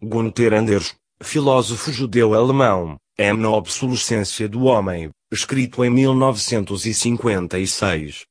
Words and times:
Gunther 0.00 0.54
Anders, 0.54 0.94
filósofo 1.20 1.90
judeu-alemão, 1.90 2.96
M 3.18 3.42
na 3.42 3.50
obsolescência 3.50 4.48
do 4.48 4.62
homem, 4.62 5.10
escrito 5.32 5.84
em 5.84 5.90
1956. 5.90 8.22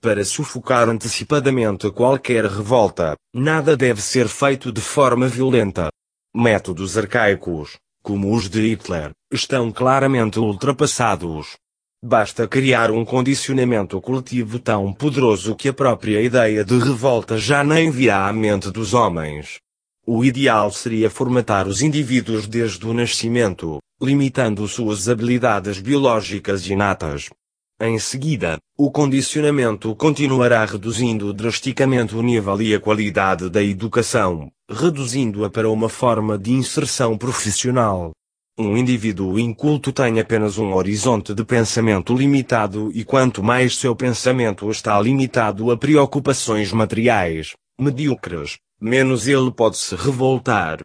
Para 0.00 0.24
sufocar 0.24 0.88
antecipadamente 0.88 1.90
qualquer 1.90 2.44
revolta, 2.44 3.16
nada 3.34 3.76
deve 3.76 4.00
ser 4.00 4.28
feito 4.28 4.70
de 4.70 4.80
forma 4.80 5.26
violenta. 5.26 5.88
Métodos 6.32 6.96
arcaicos, 6.96 7.78
como 8.00 8.32
os 8.32 8.48
de 8.48 8.60
Hitler, 8.60 9.10
estão 9.32 9.72
claramente 9.72 10.38
ultrapassados. 10.38 11.56
Basta 12.00 12.46
criar 12.46 12.92
um 12.92 13.04
condicionamento 13.04 14.00
coletivo 14.00 14.60
tão 14.60 14.92
poderoso 14.92 15.56
que 15.56 15.68
a 15.68 15.74
própria 15.74 16.22
ideia 16.22 16.64
de 16.64 16.78
revolta 16.78 17.36
já 17.38 17.64
nem 17.64 17.90
virá 17.90 18.28
à 18.28 18.32
mente 18.32 18.70
dos 18.70 18.94
homens. 18.94 19.58
O 20.04 20.24
ideal 20.24 20.72
seria 20.72 21.08
formatar 21.08 21.68
os 21.68 21.80
indivíduos 21.80 22.48
desde 22.48 22.84
o 22.84 22.92
nascimento, 22.92 23.78
limitando 24.02 24.66
suas 24.66 25.08
habilidades 25.08 25.78
biológicas 25.78 26.66
inatas. 26.66 27.30
Em 27.80 27.96
seguida, 28.00 28.58
o 28.76 28.90
condicionamento 28.90 29.94
continuará 29.94 30.64
reduzindo 30.64 31.32
drasticamente 31.32 32.16
o 32.16 32.22
nível 32.22 32.60
e 32.60 32.74
a 32.74 32.80
qualidade 32.80 33.48
da 33.48 33.62
educação, 33.62 34.50
reduzindo-a 34.68 35.48
para 35.48 35.70
uma 35.70 35.88
forma 35.88 36.36
de 36.36 36.50
inserção 36.50 37.16
profissional. 37.16 38.10
Um 38.58 38.76
indivíduo 38.76 39.38
inculto 39.38 39.92
tem 39.92 40.18
apenas 40.18 40.58
um 40.58 40.74
horizonte 40.74 41.32
de 41.32 41.44
pensamento 41.44 42.12
limitado 42.12 42.90
e 42.92 43.04
quanto 43.04 43.40
mais 43.40 43.76
seu 43.76 43.94
pensamento 43.94 44.68
está 44.68 45.00
limitado 45.00 45.70
a 45.70 45.76
preocupações 45.76 46.72
materiais, 46.72 47.52
medíocres, 47.80 48.58
menos 48.82 49.28
ele 49.28 49.52
pode 49.52 49.76
se 49.76 49.94
revoltar. 49.94 50.80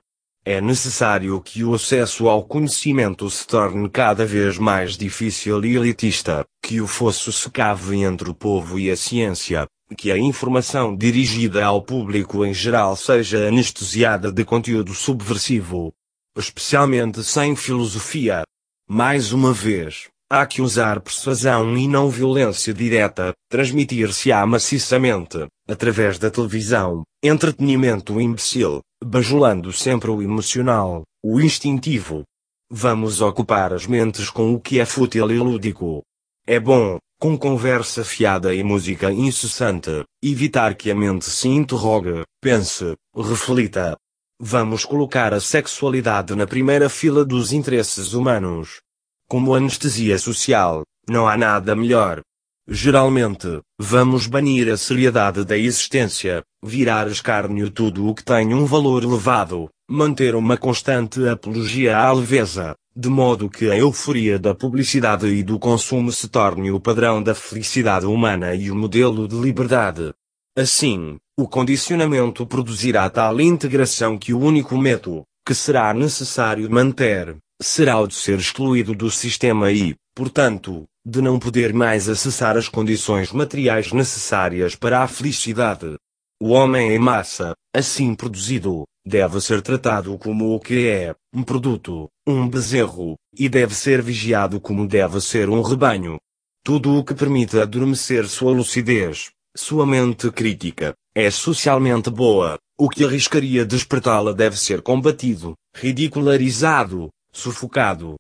É 0.45 0.61
necessário 0.61 1.41
que 1.41 1.63
o 1.63 1.73
acesso 1.73 2.29
ao 2.29 2.45
conhecimento 2.45 3.29
se 3.29 3.45
torne 3.45 3.89
cada 3.89 4.23
vez 4.23 4.57
mais 4.57 4.95
difícil 4.95 5.65
e 5.65 5.75
elitista, 5.75 6.45
que 6.63 6.79
o 6.79 6.87
fosso 6.87 7.33
se 7.33 7.49
cave 7.49 8.03
entre 8.03 8.29
o 8.29 8.35
povo 8.35 8.79
e 8.79 8.91
a 8.91 8.95
ciência, 8.95 9.67
que 9.97 10.11
a 10.11 10.17
informação 10.17 10.95
dirigida 10.95 11.65
ao 11.65 11.81
público 11.81 12.45
em 12.45 12.53
geral 12.53 12.95
seja 12.95 13.47
anestesiada 13.47 14.31
de 14.31 14.45
conteúdo 14.45 14.93
subversivo, 14.93 15.91
especialmente 16.37 17.23
sem 17.23 17.55
filosofia. 17.55 18.43
Mais 18.87 19.33
uma 19.33 19.51
vez, 19.51 20.07
há 20.29 20.45
que 20.45 20.61
usar 20.61 20.99
persuasão 20.99 21.77
e 21.77 21.87
não 21.87 22.09
violência 22.09 22.73
direta, 22.73 23.33
transmitir-se-á 23.49 24.45
maciçamente, 24.45 25.47
através 25.67 26.19
da 26.19 26.29
televisão, 26.29 27.03
entretenimento 27.23 28.19
imbecil, 28.19 28.81
bajulando 29.03 29.71
sempre 29.71 30.09
o 30.09 30.21
emocional, 30.21 31.03
o 31.23 31.39
instintivo. 31.39 32.23
Vamos 32.69 33.21
ocupar 33.21 33.73
as 33.73 33.87
mentes 33.87 34.29
com 34.29 34.53
o 34.53 34.59
que 34.59 34.79
é 34.79 34.85
fútil 34.85 35.31
e 35.31 35.37
lúdico. 35.37 36.03
É 36.45 36.59
bom, 36.59 36.97
com 37.19 37.37
conversa 37.37 38.03
fiada 38.03 38.53
e 38.53 38.63
música 38.63 39.11
incessante, 39.11 40.03
evitar 40.21 40.75
que 40.75 40.91
a 40.91 40.95
mente 40.95 41.25
se 41.25 41.47
interrogue, 41.47 42.23
pense, 42.41 42.93
reflita. 43.15 43.97
Vamos 44.39 44.85
colocar 44.85 45.33
a 45.33 45.39
sexualidade 45.39 46.35
na 46.35 46.45
primeira 46.45 46.89
fila 46.89 47.25
dos 47.25 47.51
interesses 47.51 48.13
humanos. 48.13 48.81
Como 49.29 49.53
anestesia 49.53 50.17
social, 50.17 50.83
não 51.09 51.27
há 51.27 51.35
nada 51.35 51.75
melhor. 51.75 52.21
Geralmente, 52.65 53.59
vamos 53.77 54.25
banir 54.25 54.71
a 54.71 54.77
seriedade 54.77 55.43
da 55.43 55.57
existência, 55.57 56.43
virar 56.63 57.07
escárnio 57.07 57.69
tudo 57.69 58.07
o 58.07 58.15
que 58.15 58.23
tem 58.23 58.53
um 58.53 58.65
valor 58.65 59.03
elevado, 59.03 59.69
manter 59.89 60.33
uma 60.33 60.55
constante 60.55 61.27
apologia 61.27 61.97
à 61.97 62.11
leveza, 62.13 62.75
de 62.95 63.09
modo 63.09 63.49
que 63.49 63.69
a 63.69 63.77
euforia 63.77 64.39
da 64.39 64.55
publicidade 64.55 65.27
e 65.27 65.43
do 65.43 65.59
consumo 65.59 66.09
se 66.11 66.29
torne 66.29 66.71
o 66.71 66.79
padrão 66.79 67.21
da 67.21 67.35
felicidade 67.35 68.05
humana 68.05 68.55
e 68.55 68.71
o 68.71 68.75
modelo 68.75 69.27
de 69.27 69.35
liberdade. 69.35 70.13
Assim, 70.57 71.17
o 71.37 71.49
condicionamento 71.49 72.45
produzirá 72.47 73.09
tal 73.09 73.41
integração 73.41 74.17
que 74.17 74.33
o 74.33 74.39
único 74.39 74.77
método, 74.77 75.23
que 75.45 75.53
será 75.53 75.93
necessário 75.93 76.69
manter, 76.71 77.37
será 77.61 77.99
o 77.99 78.07
de 78.07 78.15
ser 78.15 78.37
excluído 78.37 78.93
do 78.93 79.09
sistema 79.09 79.71
e, 79.71 79.95
portanto, 80.15 80.85
de 81.05 81.21
não 81.21 81.39
poder 81.39 81.73
mais 81.73 82.07
acessar 82.09 82.57
as 82.57 82.67
condições 82.67 83.31
materiais 83.31 83.91
necessárias 83.91 84.75
para 84.75 85.03
a 85.03 85.07
felicidade. 85.07 85.95
O 86.41 86.49
homem 86.49 86.91
em 86.91 86.99
massa, 86.99 87.53
assim 87.73 88.13
produzido, 88.13 88.83
deve 89.05 89.39
ser 89.41 89.61
tratado 89.61 90.17
como 90.17 90.53
o 90.53 90.59
que 90.59 90.87
é, 90.87 91.15
um 91.33 91.41
produto, 91.41 92.09
um 92.27 92.47
bezerro, 92.47 93.15
e 93.33 93.47
deve 93.47 93.73
ser 93.73 94.01
vigiado 94.01 94.59
como 94.59 94.87
deve 94.87 95.19
ser 95.21 95.49
um 95.49 95.61
rebanho. 95.61 96.17
Tudo 96.63 96.97
o 96.97 97.03
que 97.03 97.15
permita 97.15 97.63
adormecer 97.63 98.27
sua 98.27 98.51
lucidez, 98.51 99.31
sua 99.55 99.85
mente 99.85 100.29
crítica, 100.29 100.93
é 101.15 101.31
socialmente 101.31 102.09
boa, 102.11 102.59
o 102.77 102.89
que 102.89 103.03
arriscaria 103.03 103.65
despertá-la 103.65 104.33
deve 104.33 104.59
ser 104.59 104.81
combatido, 104.81 105.55
ridicularizado, 105.73 107.09
sufocado, 107.37 108.17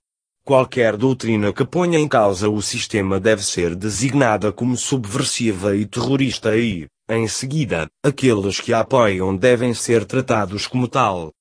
Qualquer 0.47 0.95
doutrina 0.95 1.51
que 1.51 1.65
ponha 1.65 1.99
em 1.99 2.07
causa 2.07 2.49
o 2.49 2.61
sistema 2.61 3.19
deve 3.19 3.43
ser 3.43 3.75
designada 3.75 4.49
como 4.49 4.77
subversiva 4.77 5.75
e 5.75 5.85
terrorista 5.85 6.55
e, 6.55 6.87
em 7.09 7.27
seguida, 7.27 7.87
aqueles 8.01 8.61
que 8.61 8.71
a 8.71 8.79
apoiam 8.79 9.35
devem 9.35 9.73
ser 9.73 10.05
tratados 10.05 10.65
como 10.65 10.87
tal. 10.87 11.31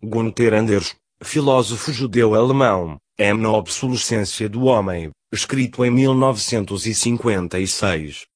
Gunther 0.00 0.54
Anders, 0.54 0.94
filósofo 1.24 1.92
judeu-alemão, 1.92 2.98
M 3.18 3.42
na 3.42 3.50
obsolescência 3.50 4.48
do 4.48 4.66
homem, 4.66 5.10
escrito 5.32 5.84
em 5.84 5.90
1956. 5.90 8.26